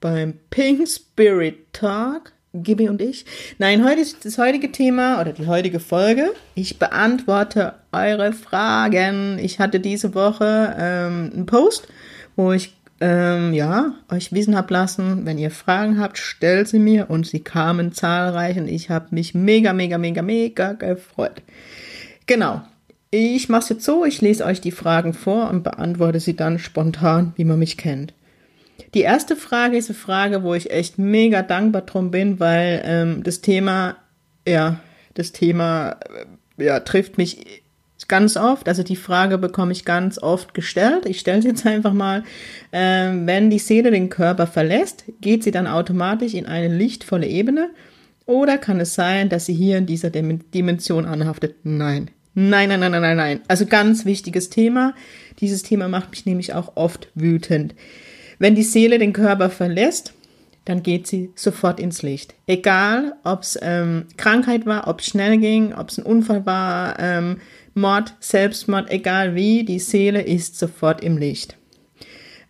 [0.00, 2.32] beim Pink Spirit Talk.
[2.52, 3.24] Gibi und ich.
[3.58, 6.32] Nein, heute ist das heutige Thema oder die heutige Folge.
[6.56, 9.38] Ich beantworte eure Fragen.
[9.38, 11.86] Ich hatte diese Woche ähm, einen Post,
[12.34, 17.08] wo ich ähm, ja euch wissen hab lassen, wenn ihr Fragen habt, stellt sie mir
[17.08, 21.42] und sie kamen zahlreich und ich habe mich mega, mega, mega, mega gefreut.
[22.26, 22.62] Genau.
[23.12, 26.58] Ich mache es jetzt so, ich lese euch die Fragen vor und beantworte sie dann
[26.60, 28.12] spontan, wie man mich kennt.
[28.94, 33.22] Die erste Frage ist eine Frage, wo ich echt mega dankbar drum bin, weil ähm,
[33.22, 33.96] das Thema,
[34.46, 34.80] ja,
[35.14, 35.96] das Thema,
[36.58, 37.62] äh, ja, trifft mich
[38.08, 38.68] ganz oft.
[38.68, 41.06] Also die Frage bekomme ich ganz oft gestellt.
[41.06, 42.24] Ich stelle sie jetzt einfach mal.
[42.72, 47.70] Ähm, wenn die Seele den Körper verlässt, geht sie dann automatisch in eine lichtvolle Ebene?
[48.26, 51.56] Oder kann es sein, dass sie hier in dieser Dimension anhaftet?
[51.64, 52.10] Nein.
[52.34, 53.40] Nein, nein, nein, nein, nein, nein.
[53.48, 54.94] Also ganz wichtiges Thema.
[55.40, 57.74] Dieses Thema macht mich nämlich auch oft wütend.
[58.40, 60.14] Wenn die Seele den Körper verlässt,
[60.64, 62.34] dann geht sie sofort ins Licht.
[62.46, 66.98] Egal, ob es ähm, Krankheit war, ob es schnell ging, ob es ein Unfall war,
[66.98, 67.36] ähm,
[67.74, 71.56] Mord, Selbstmord, egal wie, die Seele ist sofort im Licht.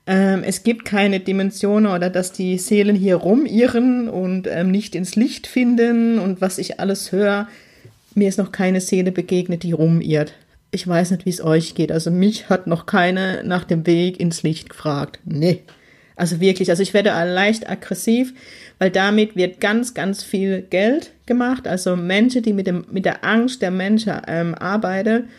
[0.07, 5.17] Ähm, es gibt keine Dimensionen oder dass die Seelen hier rumirren und ähm, nicht ins
[5.17, 7.49] Licht finden und was ich alles höre.
[8.15, 10.35] Mir ist noch keine Seele begegnet, die rumirrt.
[10.71, 11.91] Ich weiß nicht, wie es euch geht.
[11.91, 15.19] Also mich hat noch keine nach dem Weg ins Licht gefragt.
[15.25, 15.63] Nee.
[16.21, 18.35] Also wirklich, also ich werde leicht aggressiv,
[18.79, 21.67] weil damit wird ganz, ganz viel Geld gemacht.
[21.67, 25.31] Also Menschen, die mit, dem, mit der Angst der Menschen ähm, arbeiten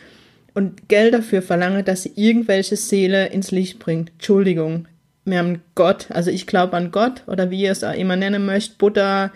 [0.56, 4.10] und Geld dafür verlangen, dass sie irgendwelche Seele ins Licht bringt.
[4.14, 4.88] Entschuldigung,
[5.24, 8.44] wir haben Gott, also ich glaube an Gott oder wie ihr es auch immer nennen
[8.44, 9.32] möchtet, Buddha,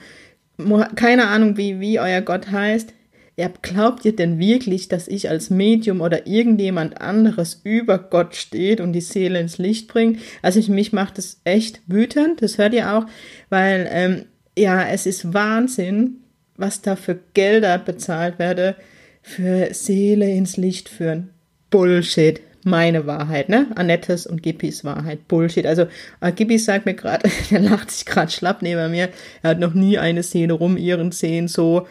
[0.96, 2.92] keine Ahnung, wie, wie euer Gott heißt.
[3.38, 8.80] Ja, glaubt ihr denn wirklich, dass ich als Medium oder irgendjemand anderes über Gott steht
[8.80, 10.20] und die Seele ins Licht bringt?
[10.42, 13.06] Also ich, mich macht das echt wütend, das hört ihr auch,
[13.50, 14.26] weil ähm,
[14.58, 16.22] ja, es ist Wahnsinn,
[16.56, 18.78] was da für Gelder bezahlt werde
[19.26, 21.32] für Seele ins Licht führen.
[21.72, 22.42] Bullshit.
[22.64, 23.68] Meine Wahrheit, ne?
[23.76, 25.28] Annettes und Gippis Wahrheit.
[25.28, 25.66] Bullshit.
[25.66, 25.88] Also,
[26.22, 29.10] äh, Gippi sagt mir gerade, der lacht sich gerade schlapp neben mir.
[29.42, 31.88] Er hat noch nie eine Szene rum ihren sehen, so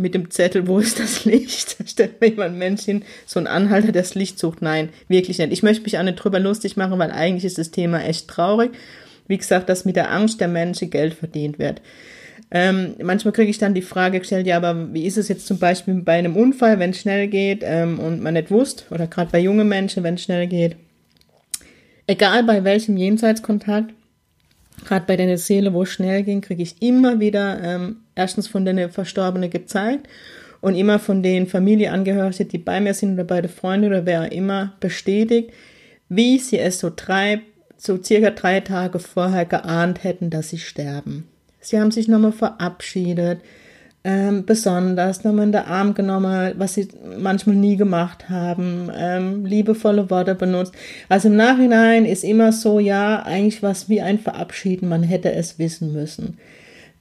[0.00, 1.76] mit dem Zettel, wo ist das Licht?
[1.86, 4.62] Stellt mir jemand ein Männchen, so ein Anhalter, der das Licht sucht.
[4.62, 5.52] Nein, wirklich nicht.
[5.52, 8.72] Ich möchte mich auch nicht drüber lustig machen, weil eigentlich ist das Thema echt traurig.
[9.28, 11.82] Wie gesagt, dass mit der Angst der Menschen Geld verdient wird.
[12.50, 15.58] Ähm, manchmal kriege ich dann die Frage gestellt, ja, aber wie ist es jetzt zum
[15.58, 19.30] Beispiel bei einem Unfall, wenn es schnell geht ähm, und man nicht wusst, oder gerade
[19.30, 20.76] bei jungen Menschen, wenn es schnell geht.
[22.08, 23.92] Egal bei welchem Jenseitskontakt,
[24.84, 28.64] gerade bei der Seele, wo es schnell ging, kriege ich immer wieder ähm, erstens von
[28.64, 30.06] den Verstorbenen gezeigt
[30.60, 34.74] und immer von den Familienangehörigen, die bei mir sind oder beide Freunde oder wer immer
[34.80, 35.52] bestätigt,
[36.08, 37.40] wie sie es so drei,
[37.76, 41.26] so circa drei Tage vorher geahnt hätten, dass sie sterben.
[41.60, 43.40] Sie haben sich nochmal verabschiedet,
[44.02, 46.88] ähm, besonders nochmal in den Arm genommen, was sie
[47.18, 50.74] manchmal nie gemacht haben, ähm, liebevolle Worte benutzt.
[51.08, 55.58] Also im Nachhinein ist immer so, ja, eigentlich was wie ein Verabschieden, man hätte es
[55.58, 56.38] wissen müssen.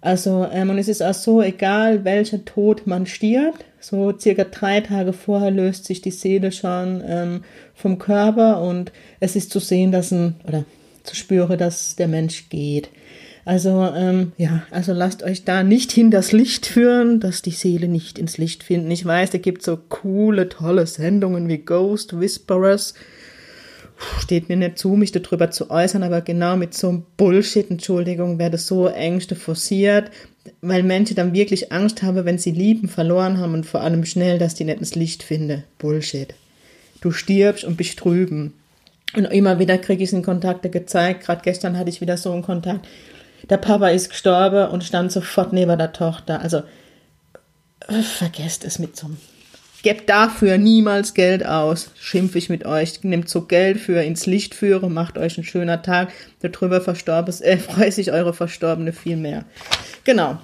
[0.01, 4.81] Also, ähm, und es ist auch so, egal welcher Tod man stirbt, so circa drei
[4.81, 7.41] Tage vorher löst sich die Seele schon ähm,
[7.75, 10.63] vom Körper und es ist zu sehen, dass ein, oder
[11.03, 12.89] zu spüren, dass der Mensch geht.
[13.45, 17.87] Also ähm, ja, also lasst euch da nicht hin das Licht führen, dass die Seele
[17.87, 18.91] nicht ins Licht finden.
[18.91, 22.93] Ich weiß, da gibt so coole, tolle Sendungen wie Ghost Whisperers.
[24.21, 28.39] Steht mir nicht zu, mich darüber zu äußern, aber genau mit so einem Bullshit, Entschuldigung,
[28.39, 30.09] werde so Ängste forciert,
[30.61, 34.39] weil Menschen dann wirklich Angst haben, wenn sie Lieben verloren haben und vor allem schnell,
[34.39, 35.63] dass die nicht ins Licht finden.
[35.77, 36.33] Bullshit.
[37.01, 38.53] Du stirbst und bist drüben.
[39.15, 41.25] Und immer wieder kriege ich es in Kontakte gezeigt.
[41.25, 42.85] Gerade gestern hatte ich wieder so einen Kontakt
[43.49, 46.41] der Papa ist gestorben und stand sofort neben der Tochter.
[46.41, 46.63] Also
[48.17, 49.17] vergesst es mit so einem.
[49.81, 53.01] Gebt dafür niemals Geld aus, schimpfe ich mit euch.
[53.03, 56.11] Nehmt so Geld für ins Licht führen, macht euch einen schönen Tag.
[56.41, 59.45] Darüber verstorben ist, äh, freut sich eure Verstorbene viel mehr.
[60.03, 60.37] Genau.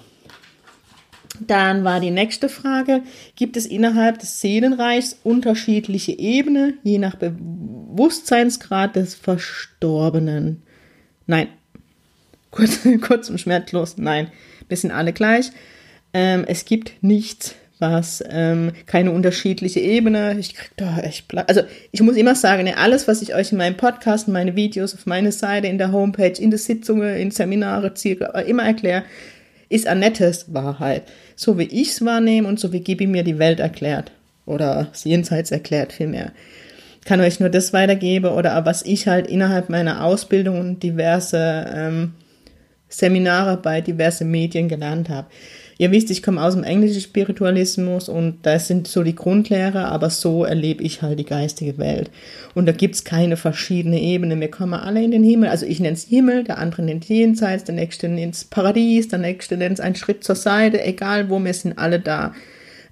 [1.41, 3.01] Dann war die nächste Frage,
[3.35, 10.63] gibt es innerhalb des Seelenreichs unterschiedliche Ebenen, je nach Bewusstseinsgrad des Verstorbenen?
[11.27, 11.49] Nein,
[12.51, 13.97] kurz, kurz und schmerzlos.
[13.97, 14.31] Nein,
[14.69, 15.51] wir sind alle gleich.
[16.13, 20.37] Ähm, es gibt nichts, was ähm, keine unterschiedliche Ebene.
[20.39, 21.61] Ich krieg da echt, also
[21.91, 24.93] ich muss immer sagen, ne, alles, was ich euch in meinem Podcast, in meine Videos,
[24.93, 29.03] auf meine Seite, in der Homepage, in der Sitzungen, in Seminare, Ziele, immer erkläre,
[29.69, 31.03] ist Annettes Wahrheit.
[31.35, 34.11] So wie ich es wahrnehme und so wie Gibi mir die Welt erklärt.
[34.45, 36.31] Oder das Jenseits erklärt vielmehr.
[37.03, 42.13] Kann euch nur das weitergeben oder was ich halt innerhalb meiner Ausbildung und diverse ähm,
[42.89, 45.27] Seminare bei diverse Medien gelernt habe.
[45.77, 50.09] Ihr wisst, ich komme aus dem englischen Spiritualismus und das sind so die Grundlehre, aber
[50.09, 52.09] so erlebe ich halt die geistige Welt.
[52.53, 54.39] Und da gibt's keine verschiedene Ebenen.
[54.39, 55.49] Wir kommen alle in den Himmel.
[55.49, 59.19] Also ich nenne es Himmel, der andere nennt Jenseits, der nächste nennt es Paradies, der
[59.19, 60.81] nächste nennt es einen Schritt zur Seite.
[60.81, 62.33] Egal wo, wir sind alle da.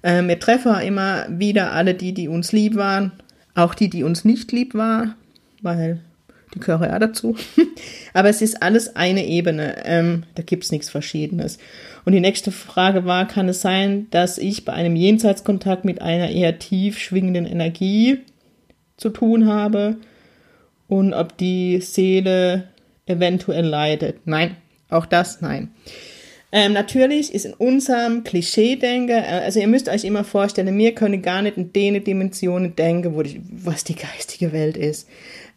[0.02, 3.12] Äh, wir treffen immer wieder alle die, die uns lieb waren,
[3.54, 5.14] auch die, die uns nicht lieb waren,
[5.62, 6.00] weil
[6.54, 7.36] die gehören ja dazu.
[8.12, 9.76] Aber es ist alles eine Ebene.
[9.84, 11.58] Ähm, da gibt's nichts Verschiedenes.
[12.04, 16.30] Und die nächste Frage war, kann es sein, dass ich bei einem Jenseitskontakt mit einer
[16.30, 18.18] eher tief schwingenden Energie
[18.96, 19.96] zu tun habe
[20.86, 22.68] und ob die Seele
[23.06, 24.26] eventuell leidet?
[24.26, 24.56] Nein,
[24.90, 25.70] auch das nein.
[26.56, 31.20] Ähm, natürlich ist in unserem Klischee-Denken, äh, also ihr müsst euch immer vorstellen, wir können
[31.20, 35.08] gar nicht in den Dimensionen denken, wo die, was die geistige Welt ist.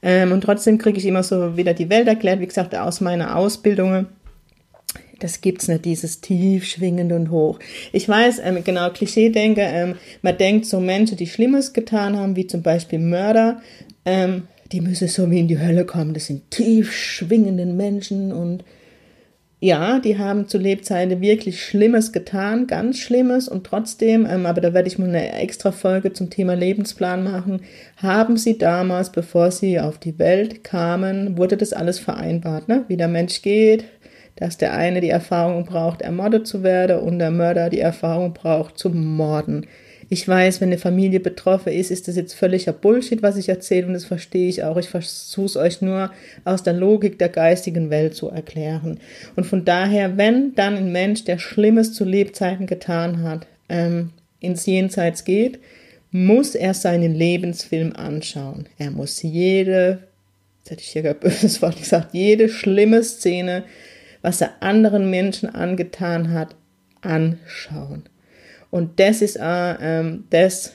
[0.01, 3.35] Ähm, und trotzdem kriege ich immer so wieder die Welt erklärt, wie gesagt, aus meiner
[3.35, 4.07] Ausbildung
[5.19, 7.59] das gibt's nicht, dieses tief schwingend und hoch.
[7.91, 12.35] Ich weiß, ähm, genau, Klischee denke, ähm, man denkt so Menschen, die Schlimmes getan haben,
[12.35, 13.61] wie zum Beispiel Mörder,
[14.05, 16.13] ähm, die müssen so wie in die Hölle kommen.
[16.13, 18.63] Das sind tief schwingenden Menschen und
[19.59, 24.71] ja, die haben zu Lebzeiten wirklich Schlimmes getan, ganz Schlimmes und trotzdem, ähm, aber da
[24.75, 27.61] werde ich mal eine extra Folge zum Thema Lebensplan machen,
[27.95, 32.85] haben sie damals, bevor sie auf die Welt kamen, wurde das alles vereinbart, ne?
[32.87, 33.85] wie der Mensch geht,
[34.37, 38.77] dass der eine die Erfahrung braucht, ermordet zu werden und der Mörder die Erfahrung braucht,
[38.77, 39.67] zu morden.
[40.09, 43.87] Ich weiß, wenn eine Familie betroffen ist, ist das jetzt völliger Bullshit, was ich erzähle
[43.87, 44.77] und das verstehe ich auch.
[44.77, 46.11] Ich versuche es euch nur
[46.45, 48.99] aus der Logik der geistigen Welt zu erklären.
[49.35, 54.65] Und von daher, wenn dann ein Mensch, der Schlimmes zu Lebzeiten getan hat, ähm, ins
[54.65, 55.59] Jenseits geht,
[56.11, 58.67] muss er seinen Lebensfilm anschauen.
[58.77, 59.99] Er muss jede,
[60.59, 63.63] jetzt hätte ich hier gar böses Wort gesagt, jede schlimme Szene
[64.21, 66.55] was er anderen Menschen angetan hat,
[67.01, 68.03] anschauen.
[68.69, 70.73] Und das ist äh, ähm, das,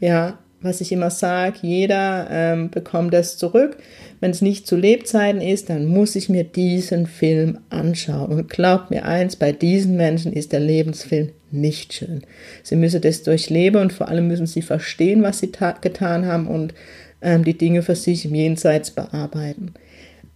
[0.00, 3.76] ja, was ich immer sage, jeder ähm, bekommt das zurück.
[4.20, 8.32] Wenn es nicht zu Lebzeiten ist, dann muss ich mir diesen Film anschauen.
[8.32, 12.22] Und glaubt mir eins, bei diesen Menschen ist der Lebensfilm nicht schön.
[12.62, 16.72] Sie müssen das durchleben und vor allem müssen sie verstehen, was sie getan haben und
[17.20, 19.74] ähm, die Dinge für sich im Jenseits bearbeiten.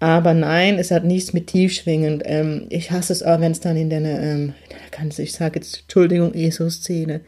[0.00, 2.22] Aber nein, es hat nichts mit tiefschwingend.
[2.24, 4.54] Ähm, ich hasse es auch, wenn es dann in der, ähm,
[4.90, 7.20] kannst ich sage jetzt, Entschuldigung, ESO-Szene.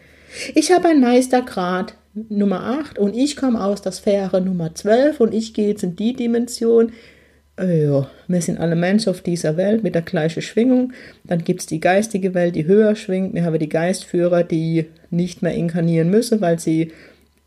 [0.55, 1.95] Ich habe ein Meistergrad
[2.29, 5.97] Nummer 8 und ich komme aus der Sphäre Nummer 12 und ich gehe jetzt in
[5.97, 6.93] die Dimension.
[7.59, 10.93] Äh, ja, wir sind alle Menschen auf dieser Welt mit der gleichen Schwingung.
[11.25, 13.35] Dann gibt es die geistige Welt, die höher schwingt.
[13.35, 16.93] Wir haben die Geistführer, die nicht mehr inkarnieren müssen, weil sie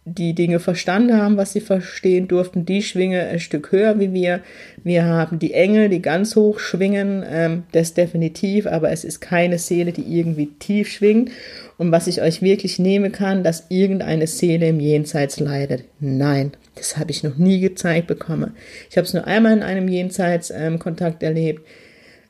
[0.05, 4.41] die Dinge verstanden haben, was sie verstehen durften, die schwingen ein Stück höher wie wir.
[4.83, 9.57] Wir haben die Engel, die ganz hoch schwingen, ähm, das definitiv, aber es ist keine
[9.57, 11.31] Seele, die irgendwie tief schwingt.
[11.77, 15.85] Und was ich euch wirklich nehmen kann, dass irgendeine Seele im Jenseits leidet.
[16.01, 18.55] Nein, das habe ich noch nie gezeigt bekommen.
[18.89, 21.65] Ich habe es nur einmal in einem Jenseits-Kontakt ähm, erlebt.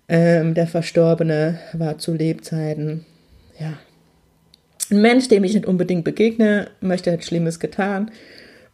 [0.07, 3.05] Ähm, der Verstorbene war zu Lebzeiten,
[3.59, 3.73] ja,
[4.91, 8.11] ein Mensch, dem ich nicht unbedingt begegne, möchte, hat Schlimmes getan.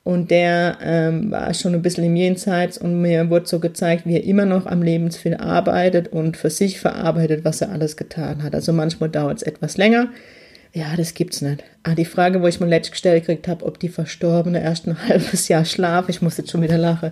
[0.03, 4.15] Und der ähm, war schon ein bisschen im Jenseits und mir wurde so gezeigt, wie
[4.15, 8.55] er immer noch am Lebensfilm arbeitet und für sich verarbeitet, was er alles getan hat.
[8.55, 10.07] Also manchmal dauert es etwas länger.
[10.73, 11.63] Ja, das gibt's nicht.
[11.83, 14.97] Ah, die Frage, wo ich mir letztens gestellt gekriegt habe, ob die Verstorbene erst ein
[15.07, 17.11] halbes Jahr schlafen, ich muss jetzt schon wieder lachen.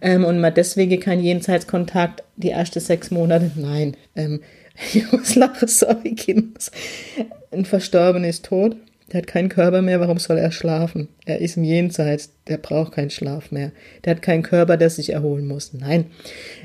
[0.00, 3.50] Ähm, und man deswegen kein Jenseitskontakt die ersten sechs Monate.
[3.56, 4.40] Nein, ähm,
[5.12, 6.70] muss lachen, sorry, Kinders.
[7.50, 8.76] Ein Verstorbener ist tot,
[9.12, 11.08] der hat keinen Körper mehr, warum soll er schlafen?
[11.26, 13.70] Er ist im Jenseits, der braucht keinen Schlaf mehr.
[14.04, 15.72] Der hat keinen Körper, der sich erholen muss.
[15.72, 16.06] Nein.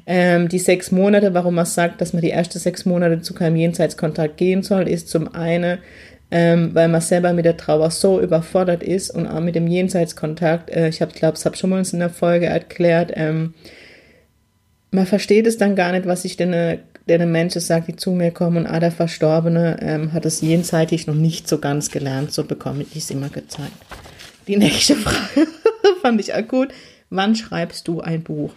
[0.07, 3.57] Ähm, die sechs Monate, warum man sagt, dass man die ersten sechs Monate zu keinem
[3.57, 5.77] Jenseitskontakt gehen soll, ist zum einen,
[6.31, 10.71] ähm, weil man selber mit der Trauer so überfordert ist und auch mit dem Jenseitskontakt.
[10.71, 13.53] Äh, ich glaube, ich habe schon mal in einer Folge erklärt, ähm,
[14.91, 17.95] man versteht es dann gar nicht, was ich denn äh, der eine Mensch sagt, die
[17.95, 22.31] zu mir kommen, ah, der Verstorbene ähm, hat es jenseitig noch nicht so ganz gelernt,
[22.31, 23.71] so bekomme ich es immer gezeigt.
[24.47, 25.47] Die nächste Frage
[26.01, 26.69] fand ich akut.
[27.09, 28.51] Wann schreibst du ein Buch?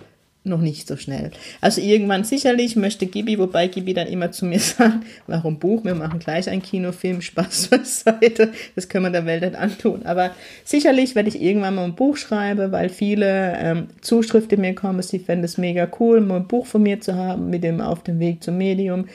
[0.44, 1.30] Noch nicht so schnell.
[1.62, 5.84] Also irgendwann sicherlich möchte Gibi, wobei Gibi dann immer zu mir sagt, warum Buch?
[5.84, 8.52] Wir machen gleich einen Kinofilm, Spaß beiseite.
[8.74, 10.04] Das können wir der Welt nicht antun.
[10.04, 10.30] Aber
[10.62, 15.18] sicherlich werde ich irgendwann mal ein Buch schreiben, weil viele ähm, Zuschriften mir kommen, sie
[15.18, 18.20] fänden es mega cool, mal ein Buch von mir zu haben, mit dem auf dem
[18.20, 19.06] Weg zum Medium.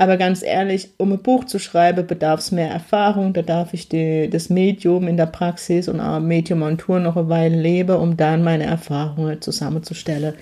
[0.00, 3.34] Aber ganz ehrlich, um ein Buch zu schreiben, bedarf es mehr Erfahrung.
[3.34, 7.18] Da darf ich die, das Medium in der Praxis und auch Medium und Tour noch
[7.18, 10.32] eine Weile leben, um dann meine Erfahrungen zusammenzustellen.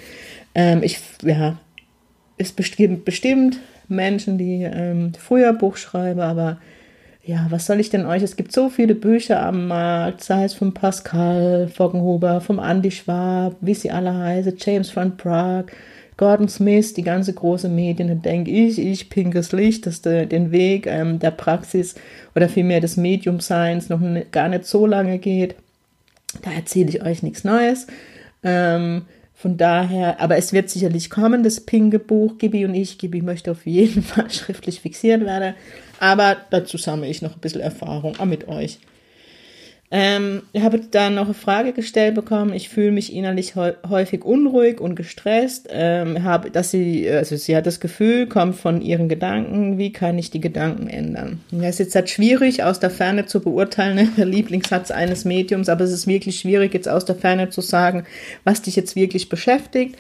[0.55, 1.59] Ähm, ich, ja,
[2.37, 6.59] es bestimmt, bestimmt Menschen, die ähm, früher Buch schreiben, aber
[7.25, 8.23] ja, was soll ich denn euch?
[8.23, 13.57] Es gibt so viele Bücher am Markt, sei es von Pascal Foggenhuber, vom Andy Schwab,
[13.61, 15.73] wie sie alle heißen, James von Prague,
[16.19, 20.51] Gordon Smith, die ganze große Medien, da denke ich, ich pinkes Licht, dass de, den
[20.51, 21.95] Weg ähm, der Praxis
[22.35, 25.55] oder vielmehr des Medium-Seins noch ne, gar nicht so lange geht.
[26.43, 27.87] Da erzähle ich euch nichts Neues.
[28.43, 32.99] Ähm, von daher, aber es wird sicherlich kommen, das pinke Buch, Gibi und ich.
[32.99, 35.55] Gibi möchte auf jeden Fall schriftlich fixiert werden.
[36.01, 38.81] Aber dazu sammle ich noch ein bisschen Erfahrung mit euch.
[39.91, 42.53] Ähm, ich habe dann noch eine Frage gestellt bekommen.
[42.53, 45.69] Ich fühle mich innerlich häufig unruhig und gestresst.
[45.71, 49.79] Ähm, habe, dass sie, also sie hat das Gefühl, kommt von ihren Gedanken.
[49.79, 51.41] Wie kann ich die Gedanken ändern?
[51.51, 54.09] Das ist jetzt halt schwierig aus der Ferne zu beurteilen, ne?
[54.17, 58.05] der Lieblingssatz eines Mediums, aber es ist wirklich schwierig jetzt aus der Ferne zu sagen,
[58.45, 59.97] was dich jetzt wirklich beschäftigt.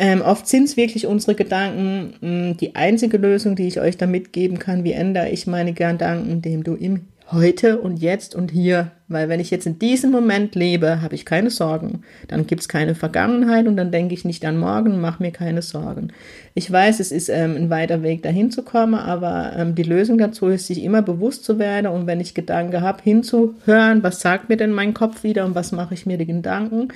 [0.00, 2.14] Ähm, oft sind es wirklich unsere Gedanken.
[2.20, 6.30] Mh, die einzige Lösung, die ich euch da mitgeben kann, wie ändere ich meine Gedanken,
[6.30, 8.90] indem du im heute und jetzt und hier.
[9.08, 12.02] Weil wenn ich jetzt in diesem Moment lebe, habe ich keine Sorgen.
[12.28, 15.62] Dann gibt es keine Vergangenheit und dann denke ich nicht an morgen mache mir keine
[15.62, 16.12] Sorgen.
[16.54, 20.18] Ich weiß, es ist ähm, ein weiter Weg dahin zu kommen, aber ähm, die Lösung
[20.18, 24.48] dazu ist, sich immer bewusst zu werden und wenn ich Gedanken habe, hinzuhören, was sagt
[24.48, 26.88] mir denn mein Kopf wieder und was mache ich mir die Gedanken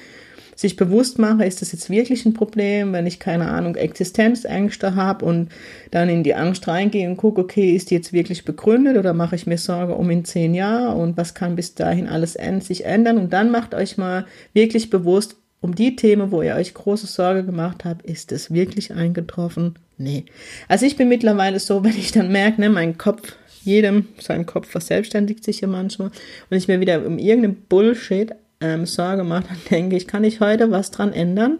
[0.56, 5.24] sich bewusst mache, ist das jetzt wirklich ein Problem, wenn ich keine Ahnung, Existenzängste habe
[5.24, 5.50] und
[5.90, 9.36] dann in die Angst reingehe und gucke, okay, ist die jetzt wirklich begründet oder mache
[9.36, 13.18] ich mir Sorge um in zehn Jahren und was kann bis dahin alles sich ändern
[13.18, 17.42] und dann macht euch mal wirklich bewusst, um die Themen, wo ihr euch große Sorge
[17.42, 19.76] gemacht habt, ist es wirklich eingetroffen?
[19.96, 20.26] Nee.
[20.68, 24.68] Also ich bin mittlerweile so, wenn ich dann merke, ne, mein Kopf, jedem sein Kopf
[24.68, 26.10] verselbstständigt sich ja manchmal
[26.50, 28.32] und ich mir wieder um irgendeinen Bullshit
[28.64, 31.58] ähm, Sorge macht, dann denke ich, kann ich heute was dran ändern?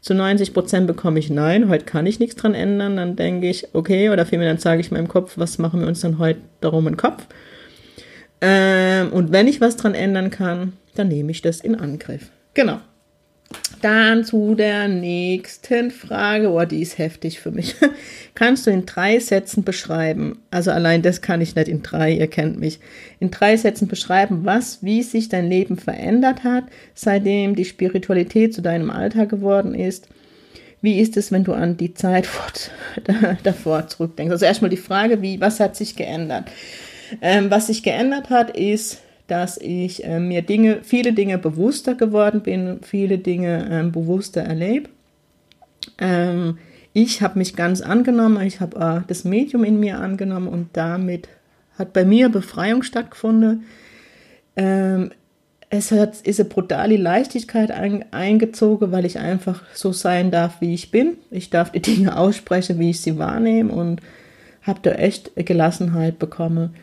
[0.00, 2.96] Zu 90 Prozent bekomme ich Nein, heute kann ich nichts dran ändern.
[2.96, 6.00] Dann denke ich, okay, oder vielmehr dann sage ich meinem Kopf, was machen wir uns
[6.00, 7.26] dann heute darum im Kopf?
[8.42, 12.30] Ähm, und wenn ich was dran ändern kann, dann nehme ich das in Angriff.
[12.52, 12.80] Genau.
[13.82, 16.50] Dann zu der nächsten Frage.
[16.50, 17.74] Oh, die ist heftig für mich.
[18.34, 22.26] Kannst du in drei Sätzen beschreiben, also allein das kann ich nicht in drei, ihr
[22.26, 22.80] kennt mich,
[23.20, 28.62] in drei Sätzen beschreiben, was, wie sich dein Leben verändert hat, seitdem die Spiritualität zu
[28.62, 30.08] deinem Alltag geworden ist?
[30.80, 32.28] Wie ist es, wenn du an die Zeit
[33.42, 34.32] davor zurückdenkst?
[34.32, 36.44] Also erstmal die Frage, wie, was hat sich geändert?
[37.22, 42.42] Ähm, was sich geändert hat, ist, dass ich äh, mir Dinge, viele Dinge bewusster geworden
[42.42, 44.90] bin, viele Dinge ähm, bewusster erlebe.
[45.98, 46.58] Ähm,
[46.92, 51.28] ich habe mich ganz angenommen, ich habe äh, das Medium in mir angenommen und damit
[51.78, 53.64] hat bei mir Befreiung stattgefunden.
[54.56, 55.10] Ähm,
[55.70, 60.74] es hat, ist eine brutale Leichtigkeit ein, eingezogen, weil ich einfach so sein darf, wie
[60.74, 61.16] ich bin.
[61.30, 64.00] Ich darf die Dinge aussprechen, wie ich sie wahrnehme und
[64.62, 66.74] habe da echt Gelassenheit bekommen.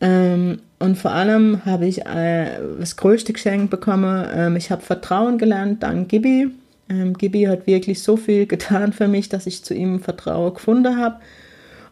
[0.00, 4.26] Ähm, und vor allem habe ich äh, das größte Geschenk bekommen.
[4.32, 6.50] Ähm, ich habe Vertrauen gelernt dank Gibi.
[6.88, 10.96] Ähm, Gibi hat wirklich so viel getan für mich, dass ich zu ihm Vertrauen gefunden
[10.98, 11.16] habe.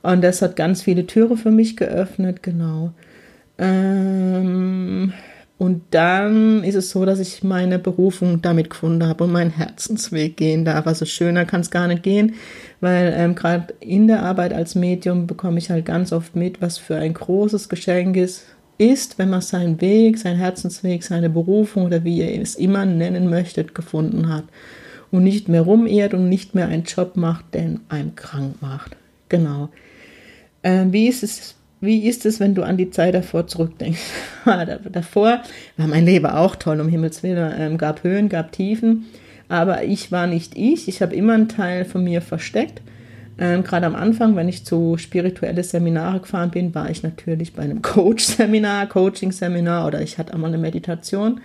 [0.02, 2.92] Und das hat ganz viele Türen für mich geöffnet, genau.
[3.58, 5.12] Ähm,
[5.58, 10.36] und dann ist es so, dass ich meine Berufung damit gefunden habe und meinen Herzensweg
[10.36, 10.86] gehen darf.
[10.86, 12.34] Also schöner kann es gar nicht gehen,
[12.80, 16.78] weil ähm, gerade in der Arbeit als Medium bekomme ich halt ganz oft mit, was
[16.78, 18.44] für ein großes Geschenk ist,
[18.78, 23.30] ist, wenn man seinen Weg, seinen Herzensweg, seine Berufung oder wie ihr es immer nennen
[23.30, 24.44] möchtet, gefunden hat
[25.10, 28.96] und nicht mehr rumirrt und nicht mehr einen Job macht, der einem krank macht.
[29.28, 29.70] Genau.
[30.62, 31.54] Ähm, wie ist es?
[31.80, 34.00] Wie ist es, wenn du an die Zeit davor zurückdenkst?
[34.92, 35.42] davor
[35.76, 37.52] war mein Leben auch toll, um Himmels Willen.
[37.58, 39.04] Ähm, gab Höhen, gab Tiefen,
[39.48, 40.88] aber ich war nicht ich.
[40.88, 42.80] Ich habe immer einen Teil von mir versteckt
[43.38, 47.62] ähm, Gerade am Anfang, wenn ich zu spirituelle Seminare gefahren bin, war ich natürlich bei
[47.62, 51.40] einem Coach-Seminar, Coaching-Seminar oder ich hatte einmal eine Meditation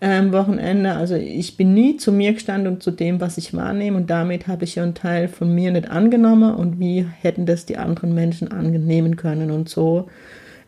[0.00, 0.92] ähm, Wochenende.
[0.92, 4.46] Also ich bin nie zu mir gestanden und zu dem, was ich wahrnehme und damit
[4.46, 8.14] habe ich ja einen Teil von mir nicht angenommen und wie hätten das die anderen
[8.14, 10.08] Menschen annehmen können und so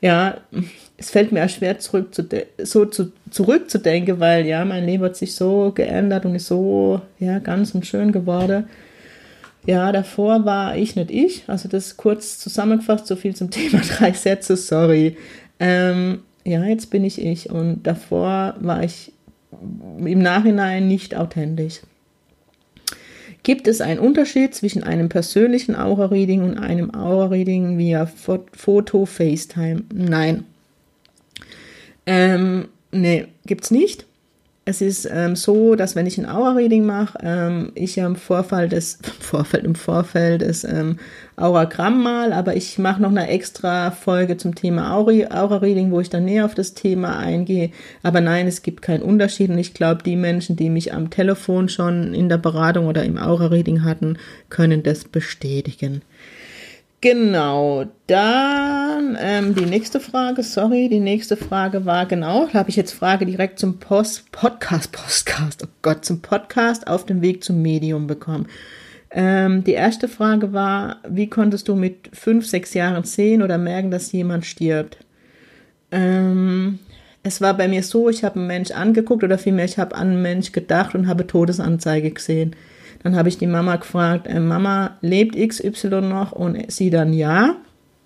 [0.01, 0.37] ja,
[0.97, 2.25] es fällt mir auch schwer zurück zu
[2.63, 7.39] so zu, zurückzudenken, weil ja, mein Leben hat sich so geändert und ist so ja
[7.39, 8.69] ganz und schön geworden.
[9.67, 11.45] Ja, davor war ich nicht ich.
[11.47, 15.17] Also das kurz zusammengefasst, so viel zum Thema drei Sätze, sorry.
[15.61, 19.13] Ähm, ja, jetzt bin ich ich und davor war ich
[19.99, 21.81] im Nachhinein nicht authentisch.
[23.43, 29.85] Gibt es einen Unterschied zwischen einem persönlichen Aura-Reading und einem Aura-Reading via Foto, FaceTime?
[29.93, 30.45] Nein.
[32.05, 34.08] Ähm, nee, gibt's nicht.
[34.69, 38.69] Es ist ähm, so, dass wenn ich ein Aura-Reading mache, ähm, ich ja im Vorfall
[38.69, 40.99] des, Vorfeld, im Vorfeld des ähm,
[41.37, 46.27] Auragramm mal, aber ich mache noch eine extra Folge zum Thema Aura-Reading, wo ich dann
[46.27, 47.71] näher auf das Thema eingehe.
[48.03, 51.71] Aber nein, es gibt keinen Unterschied und ich glaube, die Menschen, die mich am Telefon
[51.71, 54.19] schon in der Beratung oder im Aura-Reading hatten,
[54.51, 56.03] können das bestätigen.
[57.01, 62.77] Genau, dann ähm, die nächste Frage, sorry, die nächste Frage war genau, da habe ich
[62.77, 67.63] jetzt Frage direkt zum Post, Podcast, Podcast, oh Gott, zum Podcast auf dem Weg zum
[67.63, 68.49] Medium bekommen.
[69.13, 73.93] Ähm, die erste Frage war, wie konntest du mit fünf, sechs Jahren sehen oder merken,
[73.93, 74.99] dass jemand stirbt?
[75.93, 76.81] Ähm,
[77.23, 80.09] es war bei mir so, ich habe einen Mensch angeguckt oder vielmehr, ich habe an
[80.09, 82.57] einen Mensch gedacht und habe Todesanzeige gesehen.
[83.03, 86.33] Dann habe ich die Mama gefragt, äh, Mama, lebt XY noch?
[86.33, 87.57] Und sie dann ja.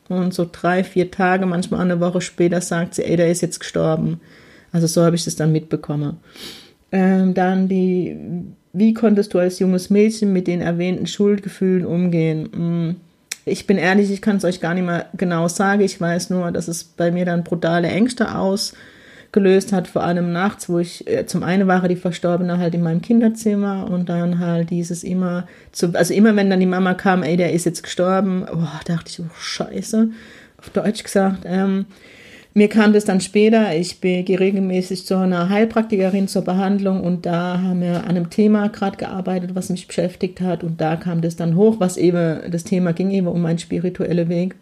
[0.09, 3.61] Und so drei, vier Tage, manchmal eine Woche später sagt sie, ey, der ist jetzt
[3.61, 4.21] gestorben.
[4.71, 6.19] Also so habe ich das dann mitbekommen.
[6.91, 8.17] Ähm, dann die,
[8.73, 12.49] wie konntest du als junges Mädchen mit den erwähnten Schuldgefühlen umgehen?
[12.53, 12.97] Hm,
[13.45, 15.81] ich bin ehrlich, ich kann es euch gar nicht mehr genau sagen.
[15.83, 18.75] Ich weiß nur, dass es bei mir dann brutale Ängste aus
[19.33, 22.83] gelöst hat, vor allem nachts, wo ich, äh, zum einen war die Verstorbene halt in
[22.83, 27.23] meinem Kinderzimmer und dann halt dieses immer, zu, also immer wenn dann die Mama kam,
[27.23, 30.11] ey, der ist jetzt gestorben, oh, dachte ich, oh, scheiße,
[30.59, 31.87] auf Deutsch gesagt, ähm,
[32.55, 37.59] mir kam das dann später, ich gehe regelmäßig zu einer Heilpraktikerin zur Behandlung und da
[37.63, 41.37] haben wir an einem Thema gerade gearbeitet, was mich beschäftigt hat und da kam das
[41.37, 44.57] dann hoch, was eben, das Thema ging eben um meinen spirituellen Weg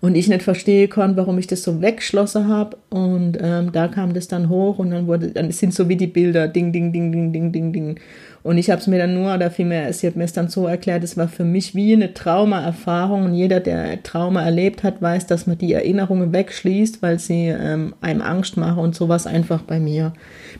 [0.00, 2.78] und ich nicht verstehe konnte, warum ich das so weggeschlossen habe.
[2.88, 6.06] Und ähm, da kam das dann hoch und dann wurde, dann sind so wie die
[6.06, 8.00] Bilder, ding, ding, ding, ding, ding, ding, ding.
[8.42, 10.66] Und ich habe es mir dann nur, oder vielmehr, sie hat mir es dann so
[10.66, 13.26] erklärt, es war für mich wie eine Traumaerfahrung.
[13.26, 17.94] Und jeder, der Trauma erlebt hat, weiß, dass man die Erinnerungen wegschließt, weil sie ähm,
[18.00, 20.14] einem Angst machen und sowas einfach bei mir.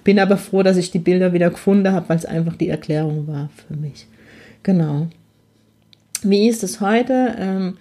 [0.04, 3.26] Bin aber froh, dass ich die Bilder wieder gefunden habe, weil es einfach die Erklärung
[3.26, 4.06] war für mich.
[4.62, 5.06] Genau.
[6.22, 7.34] Wie ist es heute?
[7.38, 7.78] Ähm,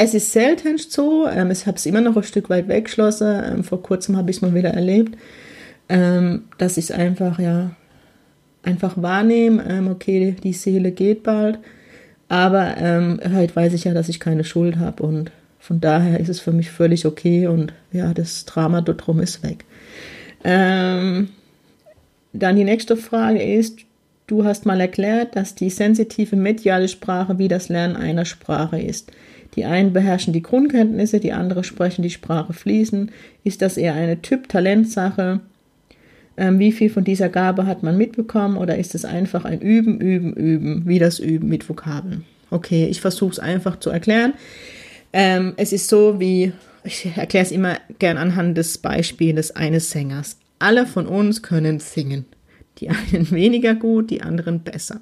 [0.00, 3.42] es ist selten so, ähm, ich habe es immer noch ein Stück weit weggeschlossen.
[3.44, 5.18] Ähm, vor kurzem habe ich es mal wieder erlebt,
[5.88, 7.72] ähm, dass ich es einfach, ja,
[8.62, 11.58] einfach wahrnehme, ähm, okay, die Seele geht bald.
[12.28, 16.28] Aber ähm, heute weiß ich ja, dass ich keine Schuld habe und von daher ist
[16.28, 19.64] es für mich völlig okay und ja, das Drama dort drum ist weg.
[20.44, 21.30] Ähm,
[22.32, 23.80] dann die nächste Frage ist,
[24.28, 29.10] du hast mal erklärt, dass die sensitive mediale Sprache wie das Lernen einer Sprache ist.
[29.56, 33.10] Die einen beherrschen die Grundkenntnisse, die anderen sprechen die Sprache fließend.
[33.44, 35.40] Ist das eher eine Typ-Talentsache?
[36.36, 40.00] Ähm, wie viel von dieser Gabe hat man mitbekommen oder ist es einfach ein Üben,
[40.00, 42.24] Üben, Üben, wie das Üben mit Vokabeln?
[42.50, 44.34] Okay, ich versuche es einfach zu erklären.
[45.12, 46.52] Ähm, es ist so wie,
[46.84, 50.38] ich erkläre es immer gern anhand des Beispiels eines Sängers.
[50.58, 52.24] Alle von uns können singen.
[52.78, 55.00] Die einen weniger gut, die anderen besser.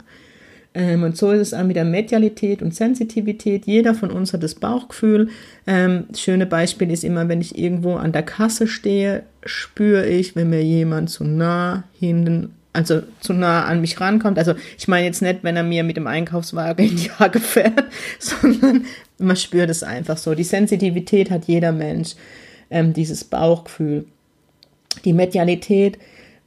[0.76, 3.64] Ähm, und so ist es auch mit der Medialität und Sensitivität.
[3.64, 5.30] Jeder von uns hat das Bauchgefühl.
[5.66, 10.36] Ähm, das schöne Beispiel ist immer, wenn ich irgendwo an der Kasse stehe, spüre ich,
[10.36, 14.38] wenn mir jemand zu nah hinten also zu nah an mich rankommt.
[14.38, 17.84] Also ich meine jetzt nicht, wenn er mir mit dem Einkaufswagen in die Haare fährt,
[18.18, 18.84] sondern
[19.16, 20.34] man spürt es einfach so.
[20.34, 22.16] Die Sensitivität hat jeder Mensch,
[22.68, 24.04] ähm, dieses Bauchgefühl.
[25.06, 25.96] Die Medialität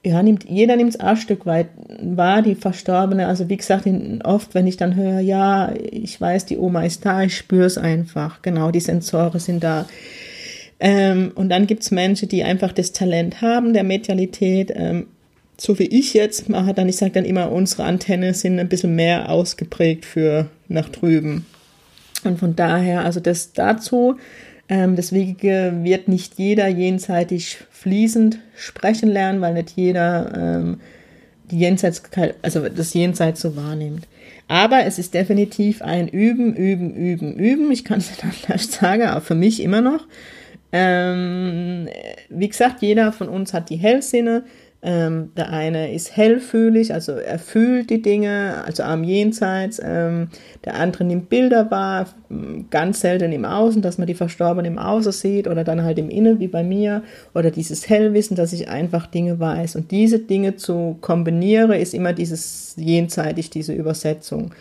[0.04, 1.68] ja, nimmt, jeder nimmt es ein Stück weit
[2.02, 3.28] wahr, die Verstorbene.
[3.28, 3.86] Also wie gesagt,
[4.24, 7.78] oft, wenn ich dann höre, ja, ich weiß, die Oma ist da, ich spüre es
[7.78, 8.42] einfach.
[8.42, 9.88] Genau, die Sensoren sind da.
[10.80, 15.08] Ähm, und dann gibt es Menschen, die einfach das Talent haben, der Medialität, ähm,
[15.58, 18.96] so wie ich jetzt mache, dann, ich sage dann immer, unsere Antennen sind ein bisschen
[18.96, 21.46] mehr ausgeprägt für nach drüben.
[22.24, 24.18] Und von daher, also das dazu,
[24.70, 30.80] ähm, deswegen wird nicht jeder jenseitig fließend sprechen lernen, weil nicht jeder ähm,
[31.50, 32.04] die Jenseits,
[32.44, 34.08] also das Jenseits so wahrnimmt.
[34.48, 37.72] Aber es ist definitiv ein Üben, Üben, Üben, Üben.
[37.72, 40.06] Ich kann es dann gleich sagen, aber für mich immer noch.
[40.72, 41.88] Ähm,
[42.30, 44.44] wie gesagt, jeder von uns hat die Hellsinne.
[44.82, 49.82] Ähm, der eine ist hellfühlig, also er fühlt die Dinge, also am Jenseits.
[49.84, 50.30] Ähm,
[50.64, 52.08] der andere nimmt Bilder wahr,
[52.70, 56.10] ganz selten im Außen, dass man die Verstorbenen im Außen sieht oder dann halt im
[56.10, 57.04] Innen, wie bei mir.
[57.36, 59.76] Oder dieses Hellwissen, dass ich einfach Dinge weiß.
[59.76, 64.54] Und diese Dinge zu kombiniere, ist immer dieses jenseitig, diese Übersetzung.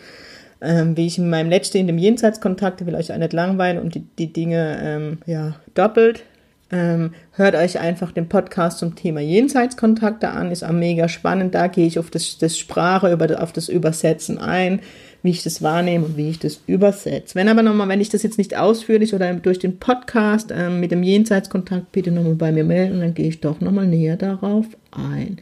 [0.61, 3.95] Ähm, wie ich in meinem letzten, in dem Jenseitskontakt, will euch auch nicht langweilen und
[3.95, 6.25] die, die Dinge ähm, ja, doppelt
[6.71, 11.55] ähm, hört euch einfach den Podcast zum Thema Jenseitskontakte an, ist auch mega spannend.
[11.55, 14.81] Da gehe ich auf das, das Sprache, über, auf das Übersetzen ein,
[15.23, 17.35] wie ich das wahrnehme und wie ich das übersetze.
[17.35, 20.91] Wenn aber nochmal, wenn ich das jetzt nicht ausführlich oder durch den Podcast ähm, mit
[20.91, 25.37] dem Jenseitskontakt, bitte nochmal bei mir melden, dann gehe ich doch nochmal näher darauf ein.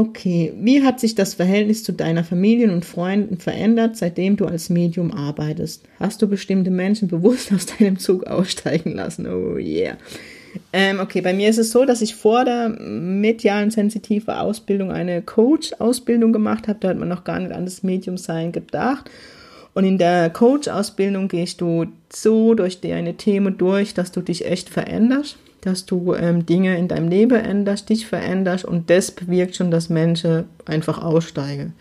[0.00, 4.70] Okay, wie hat sich das Verhältnis zu deiner Familie und Freunden verändert, seitdem du als
[4.70, 5.84] Medium arbeitest?
[5.98, 9.26] Hast du bestimmte Menschen bewusst aus deinem Zug aussteigen lassen?
[9.26, 9.98] Oh yeah.
[10.72, 15.20] Ähm, okay, bei mir ist es so, dass ich vor der medialen sensitive Ausbildung eine
[15.20, 16.78] Coach-Ausbildung gemacht habe.
[16.80, 19.10] Da hat man noch gar nicht an das Medium-Sein gedacht.
[19.74, 24.70] Und in der Coach-Ausbildung gehst du so durch deine Themen durch, dass du dich echt
[24.70, 29.70] veränderst dass du ähm, Dinge in deinem Leben änderst, dich veränderst und das bewirkt schon,
[29.70, 31.74] dass Menschen einfach aussteigen.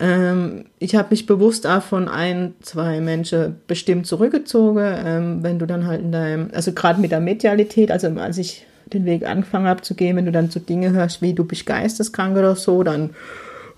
[0.00, 5.66] Ähm, ich habe mich bewusst auch von ein, zwei Menschen bestimmt zurückgezogen, ähm, wenn du
[5.66, 9.66] dann halt in deinem, also gerade mit der Medialität, also als ich den Weg angefangen
[9.66, 12.82] habe zu gehen, wenn du dann so Dinge hörst, wie du bist geisteskrank oder so,
[12.82, 13.10] dann,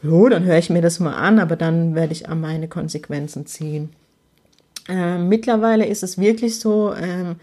[0.03, 3.47] jo, dann höre ich mir das mal an, aber dann werde ich an meine Konsequenzen
[3.47, 3.91] ziehen.
[4.89, 7.37] Ähm, mittlerweile ist es wirklich so, ähm,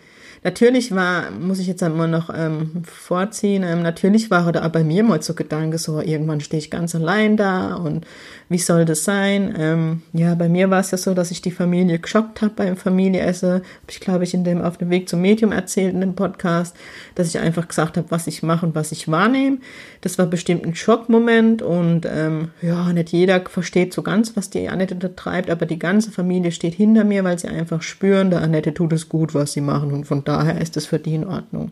[0.48, 5.04] Natürlich war, muss ich jetzt einmal noch ähm, vorziehen, ähm, natürlich war da bei mir
[5.04, 8.08] mal so Gedanke, so irgendwann stehe ich ganz allein da und
[8.50, 9.54] wie soll das sein?
[9.58, 12.78] Ähm, ja, bei mir war es ja so, dass ich die Familie geschockt habe beim
[12.78, 13.56] Familieessen.
[13.56, 16.74] Habe ich, glaube ich, in dem auf dem Weg zum Medium erzählt in dem Podcast,
[17.16, 19.58] dass ich einfach gesagt habe, was ich mache und was ich wahrnehme.
[20.00, 24.70] Das war bestimmt ein Schockmoment und ähm, ja, nicht jeder versteht so ganz, was die
[24.70, 28.42] Annette da treibt, aber die ganze Familie steht hinter mir, weil sie einfach spüren, der
[28.42, 31.28] Annette tut es gut, was sie machen und von daher ist das für die in
[31.28, 31.72] Ordnung.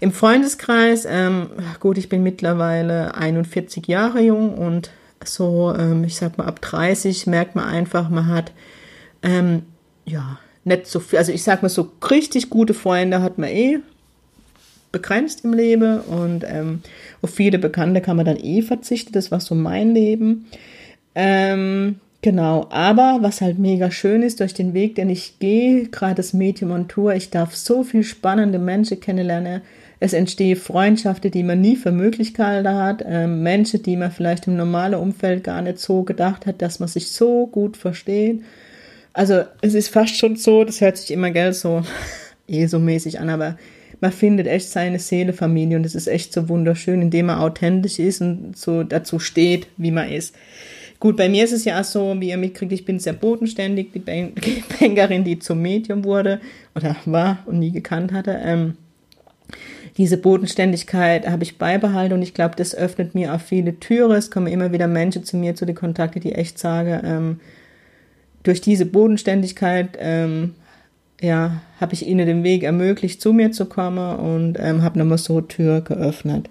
[0.00, 1.46] Im Freundeskreis, ähm,
[1.80, 4.90] gut, ich bin mittlerweile 41 Jahre jung und
[5.28, 8.52] so, ähm, ich sag mal, ab 30 merkt man einfach, man hat,
[9.22, 9.62] ähm,
[10.04, 13.80] ja, nicht so viel, also ich sag mal, so richtig gute Freunde hat man eh
[14.92, 16.82] begrenzt im Leben und ähm,
[17.22, 20.46] auf viele Bekannte kann man dann eh verzichten, das war so mein Leben.
[21.14, 26.16] Ähm, genau, aber was halt mega schön ist, durch den Weg, den ich gehe, gerade
[26.16, 29.62] das Medium on Tour, ich darf so viel spannende Menschen kennenlernen,
[30.02, 33.04] es entstehen Freundschaften, die man nie für möglich gehalten hat.
[33.06, 36.88] Ähm, Menschen, die man vielleicht im normalen Umfeld gar nicht so gedacht hat, dass man
[36.88, 38.42] sich so gut versteht.
[39.12, 41.84] Also es ist fast schon so, das hört sich immer gell so
[42.48, 43.56] eh so mäßig an, aber
[44.00, 48.22] man findet echt seine Seelefamilie und es ist echt so wunderschön, indem man authentisch ist
[48.22, 50.34] und so dazu steht, wie man ist.
[50.98, 53.92] Gut, bei mir ist es ja auch so, wie ihr mitkriegt, ich bin sehr bodenständig,
[53.92, 56.40] die Bankerin, die zum Medium wurde
[56.74, 58.40] oder war und nie gekannt hatte.
[58.42, 58.74] Ähm,
[59.96, 64.16] diese Bodenständigkeit habe ich beibehalten und ich glaube, das öffnet mir auch viele Türen.
[64.16, 67.40] Es kommen immer wieder Menschen zu mir, zu den Kontakten, die echt sagen, ähm,
[68.42, 70.54] durch diese Bodenständigkeit ähm,
[71.20, 75.18] ja, habe ich ihnen den Weg ermöglicht, zu mir zu kommen und ähm, habe nochmal
[75.18, 76.48] so Tür geöffnet.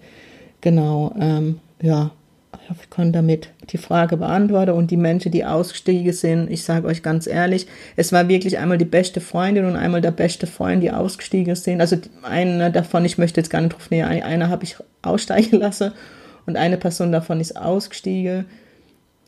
[0.62, 2.12] Genau, ähm, ja,
[2.60, 4.72] ich hoffe, ich konnte damit die Frage beantworten.
[4.72, 8.78] Und die Menschen, die ausgestiegen sind, ich sage euch ganz ehrlich, es war wirklich einmal
[8.78, 11.80] die beste Freundin und einmal der beste Freund, die ausgestiegen sind.
[11.80, 15.94] Also einer davon, ich möchte jetzt gar nicht drauf näher, einer habe ich aussteigen lassen
[16.46, 18.46] und eine Person davon ist ausgestiegen.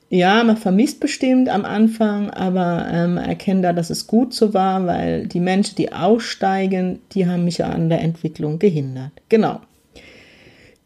[0.10, 4.86] Ja, man vermisst bestimmt am Anfang, aber ähm, erkennt da, dass es gut so war,
[4.86, 9.12] weil die Menschen, die aussteigen, die haben mich ja an der Entwicklung gehindert.
[9.30, 9.62] Genau.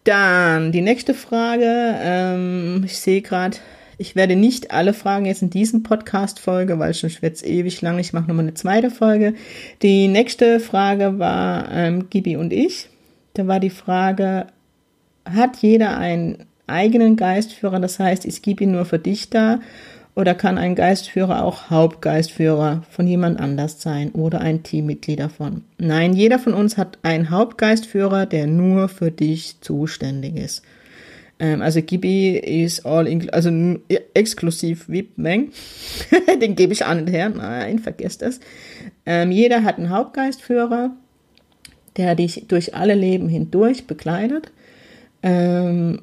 [0.07, 1.65] Dann die nächste Frage.
[1.67, 3.57] Ähm, ich sehe gerade,
[3.97, 7.99] ich werde nicht alle Fragen jetzt in diesem Podcast-Folge, weil sonst wird ewig lang.
[7.99, 9.33] Ich mache nochmal eine zweite Folge.
[9.81, 12.87] Die nächste Frage war ähm, Gibi und ich.
[13.33, 14.47] Da war die Frage,
[15.25, 17.81] hat jeder einen eigenen Geistführer?
[17.81, 19.59] Das heißt, ist Gibi nur für dich da?
[20.17, 25.61] Oder kann ein Geistführer auch Hauptgeistführer von jemand anders sein oder ein Teammitglied davon?
[25.77, 30.63] Nein, jeder von uns hat einen Hauptgeistführer, der nur für dich zuständig ist.
[31.37, 33.51] Ähm, also Gibi ist all also
[34.15, 35.51] exklusiv VIP Meng.
[36.41, 37.29] Den gebe ich an und her.
[37.29, 38.39] Nein, vergesst das.
[39.05, 40.95] Ähm, jeder hat einen Hauptgeistführer,
[41.95, 44.51] der dich durch alle Leben hindurch begleitet
[45.21, 46.01] ähm,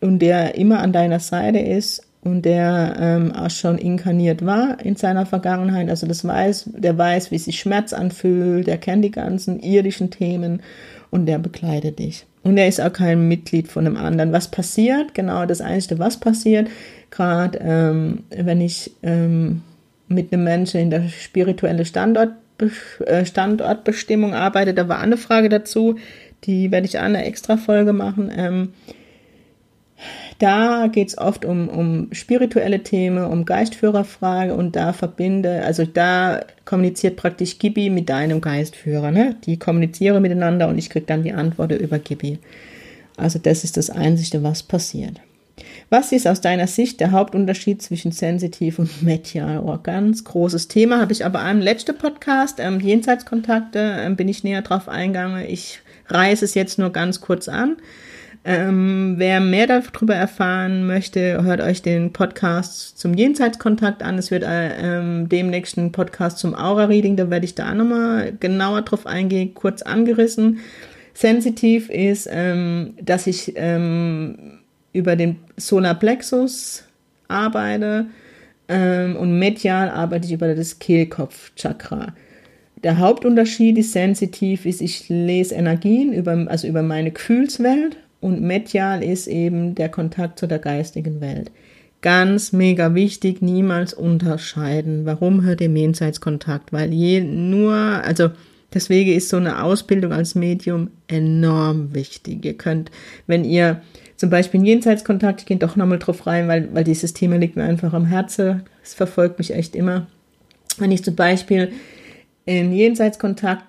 [0.00, 4.96] und der immer an deiner Seite ist und der ähm, auch schon inkarniert war in
[4.96, 5.90] seiner Vergangenheit.
[5.90, 10.62] Also das weiß, der weiß, wie sich Schmerz anfühlt, der kennt die ganzen irdischen Themen
[11.10, 12.26] und der begleitet dich.
[12.42, 14.32] Und er ist auch kein Mitglied von einem anderen.
[14.32, 15.14] Was passiert?
[15.14, 16.68] Genau das Einzige, was passiert,
[17.10, 19.62] gerade ähm, wenn ich ähm,
[20.08, 22.30] mit einem Menschen in der spirituellen Standort,
[23.06, 25.96] äh, Standortbestimmung arbeite, da war eine Frage dazu,
[26.44, 28.30] die werde ich an eine extra Folge machen.
[28.34, 28.68] Ähm,
[30.38, 36.40] da geht es oft um, um spirituelle Themen, um Geistführerfrage und da verbinde, also da
[36.64, 39.10] kommuniziert praktisch Gibi mit deinem Geistführer.
[39.10, 39.36] Ne?
[39.44, 42.38] Die kommunizieren miteinander und ich kriege dann die Antworten über Gibi.
[43.16, 45.20] Also das ist das Einzige, was passiert.
[45.88, 49.60] Was ist aus deiner Sicht der Hauptunterschied zwischen sensitiv und medial?
[49.60, 54.42] Oh, ganz großes Thema, habe ich aber im letzten Podcast, ähm, Jenseitskontakte, ähm, bin ich
[54.42, 55.44] näher drauf eingegangen.
[55.48, 57.76] Ich reiße es jetzt nur ganz kurz an.
[58.46, 64.18] Ähm, wer mehr darüber erfahren möchte, hört euch den Podcast zum Jenseitskontakt an.
[64.18, 68.82] Es wird äh, ähm, demnächst ein Podcast zum Aura-Reading, da werde ich da nochmal genauer
[68.82, 70.58] drauf eingehen, kurz angerissen.
[71.14, 74.58] Sensitiv ist, ähm, dass ich ähm,
[74.92, 76.84] über den Solarplexus
[77.28, 78.06] arbeite
[78.68, 82.14] ähm, und medial arbeite ich über das Kehlkopfchakra.
[82.82, 89.04] Der Hauptunterschied ist sensitiv, ist, ich lese Energien über, also über meine Gefühlswelt und medial
[89.04, 91.50] ist eben der Kontakt zu der geistigen Welt.
[92.00, 95.04] Ganz mega wichtig, niemals unterscheiden.
[95.04, 96.72] Warum hört ihr Jenseitskontakt?
[96.72, 98.30] Weil je nur, also
[98.72, 102.46] deswegen ist so eine Ausbildung als Medium enorm wichtig.
[102.46, 102.90] Ihr könnt,
[103.26, 103.82] wenn ihr
[104.16, 107.56] zum Beispiel einen Jenseitskontakt, ich gehe doch nochmal drauf rein, weil, weil dieses Thema liegt
[107.56, 108.62] mir einfach am Herzen.
[108.82, 110.06] Es verfolgt mich echt immer.
[110.78, 111.72] Wenn ich zum Beispiel
[112.46, 113.66] einen Jenseitskontakt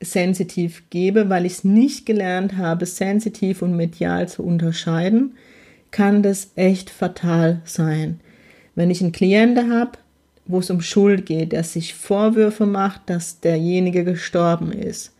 [0.00, 5.34] sensitiv gebe, weil ich es nicht gelernt habe, sensitiv und medial zu unterscheiden,
[5.90, 8.20] kann das echt fatal sein.
[8.74, 9.92] Wenn ich einen Klienten habe,
[10.46, 15.12] wo es um Schuld geht, der sich Vorwürfe macht, dass derjenige gestorben ist,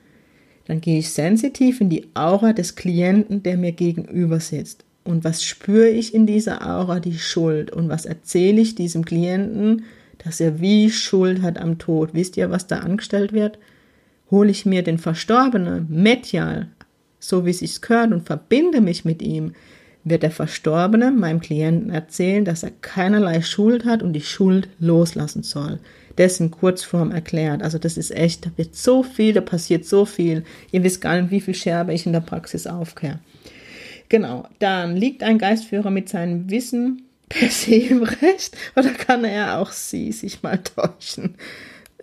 [0.66, 4.84] dann gehe ich sensitiv in die Aura des Klienten, der mir gegenüber sitzt.
[5.02, 7.00] Und was spüre ich in dieser Aura?
[7.00, 7.70] Die Schuld.
[7.70, 9.84] Und was erzähle ich diesem Klienten,
[10.18, 12.10] dass er wie Schuld hat am Tod?
[12.12, 13.58] Wisst ihr, was da angestellt wird?
[14.30, 16.68] Hole ich mir den Verstorbenen medial,
[17.18, 19.52] so wie es sich gehört, und verbinde mich mit ihm,
[20.04, 25.42] wird der Verstorbene meinem Klienten erzählen, dass er keinerlei Schuld hat und die Schuld loslassen
[25.42, 25.80] soll.
[26.16, 27.62] Das in Kurzform erklärt.
[27.62, 30.44] Also das ist echt, da wird so viel, da passiert so viel.
[30.72, 33.20] Ihr wisst gar nicht, wie viel Scherbe ich in der Praxis aufkehre.
[34.08, 39.58] Genau, dann liegt ein Geistführer mit seinem Wissen per se im Recht oder kann er
[39.58, 41.34] auch sie sich mal täuschen?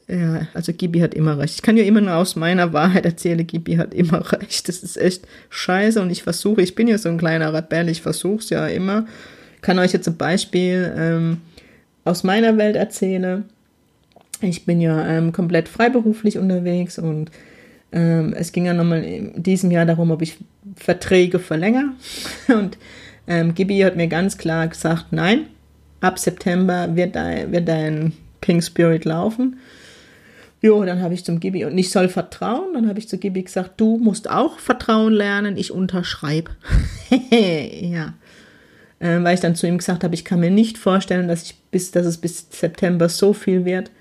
[0.07, 1.55] Ja, also Gibi hat immer recht.
[1.55, 4.67] Ich kann ja immer nur aus meiner Wahrheit erzählen, Gibi hat immer recht.
[4.67, 8.01] Das ist echt scheiße und ich versuche, ich bin ja so ein kleiner Rebell, ich
[8.01, 9.07] versuche es ja immer.
[9.61, 11.41] Kann euch jetzt ein Beispiel ähm,
[12.03, 13.45] aus meiner Welt erzählen.
[14.41, 17.31] Ich bin ja ähm, komplett freiberuflich unterwegs und
[17.91, 20.37] ähm, es ging ja nochmal in diesem Jahr darum, ob ich
[20.75, 21.93] Verträge verlängere.
[22.49, 22.77] Und
[23.25, 25.45] ähm, Gibi hat mir ganz klar gesagt, nein,
[26.01, 29.57] ab September wird dein, wird dein Pink Spirit laufen.
[30.65, 32.73] Jo, dann habe ich zum Gibi und ich soll vertrauen.
[32.73, 36.49] Dann habe ich zu Gibi gesagt, du musst auch Vertrauen lernen, ich unterschreibe.
[37.29, 38.15] ja.
[38.99, 41.55] Ähm, weil ich dann zu ihm gesagt habe, ich kann mir nicht vorstellen, dass ich
[41.69, 43.91] bis, dass es bis September so viel wird.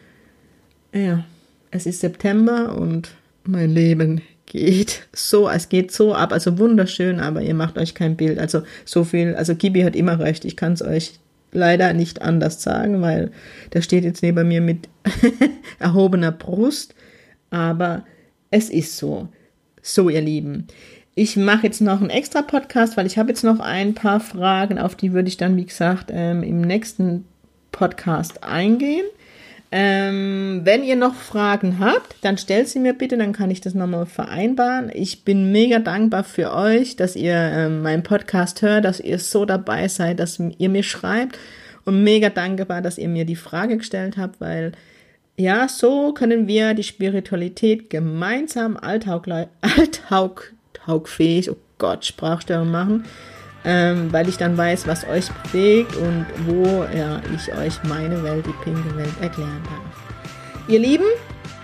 [0.94, 1.26] Ja,
[1.70, 3.10] es ist September und
[3.44, 8.16] mein Leben geht so, es geht so ab, also wunderschön, aber ihr macht euch kein
[8.16, 8.38] Bild.
[8.38, 11.18] Also so viel, also Gibi hat immer recht, ich kann es euch
[11.54, 13.30] leider nicht anders sagen, weil
[13.72, 14.88] der steht jetzt neben mir mit
[15.78, 16.94] erhobener Brust.
[17.50, 18.04] Aber
[18.50, 19.28] es ist so.
[19.80, 20.66] So, ihr Lieben.
[21.14, 24.78] Ich mache jetzt noch einen extra Podcast, weil ich habe jetzt noch ein paar Fragen,
[24.78, 27.24] auf die würde ich dann, wie gesagt, ähm, im nächsten
[27.70, 29.04] Podcast eingehen.
[29.76, 33.74] Ähm, wenn ihr noch Fragen habt, dann stellt sie mir bitte, dann kann ich das
[33.74, 34.88] nochmal vereinbaren.
[34.94, 39.44] Ich bin mega dankbar für euch, dass ihr ähm, meinen Podcast hört, dass ihr so
[39.44, 41.40] dabei seid, dass ihr mir schreibt
[41.84, 44.70] und mega dankbar, dass ihr mir die Frage gestellt habt, weil
[45.36, 49.50] ja, so können wir die Spiritualität gemeinsam alltaugfähig,
[51.50, 53.04] oh Gott, Sprachstörung machen
[53.64, 58.44] ähm, weil ich dann weiß, was euch bewegt und wo ja, ich euch meine Welt,
[58.46, 60.28] die pinke Welt, erklären darf.
[60.68, 61.06] Ihr Lieben,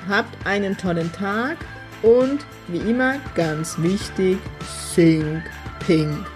[0.08, 1.56] habt einen tollen Tag
[2.02, 4.38] und wie immer ganz wichtig,
[4.94, 5.42] sing
[5.86, 6.26] pink.